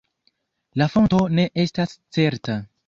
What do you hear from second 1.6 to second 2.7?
estas certa.